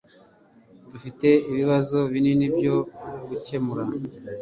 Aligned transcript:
Dufite 0.91 1.27
ibibazo 1.51 1.97
binini 2.11 2.45
byo 2.55 2.75
gukemura. 3.27 3.83